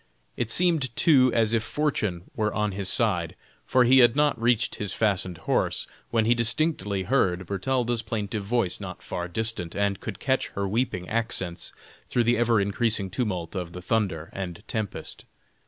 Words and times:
It 0.35 0.49
seemed 0.49 0.95
too 0.95 1.31
as 1.35 1.53
if 1.53 1.61
fortune 1.61 2.23
were 2.35 2.51
on 2.55 2.71
his 2.71 2.89
side, 2.89 3.35
for 3.67 3.83
he 3.83 3.99
had 3.99 4.15
not 4.15 4.41
reached 4.41 4.77
his 4.81 4.95
fastened 4.95 5.37
horse, 5.37 5.85
when 6.09 6.25
he 6.25 6.33
distinctly 6.33 7.03
heard 7.03 7.45
Bertalda's 7.45 8.01
plaintive 8.01 8.43
voice 8.43 8.79
not 8.79 9.03
far 9.03 9.27
distant, 9.27 9.75
and 9.75 9.99
could 9.99 10.17
catch 10.17 10.47
her 10.53 10.67
weeping 10.67 11.07
accents 11.07 11.71
through 12.09 12.23
the 12.23 12.35
ever 12.39 12.59
increasing 12.59 13.11
tumult 13.11 13.53
of 13.55 13.73
the 13.73 13.81
thunder 13.83 14.31
and 14.33 14.63
tempest. 14.67 15.25